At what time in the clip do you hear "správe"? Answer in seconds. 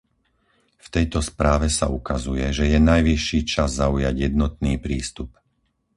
1.29-1.67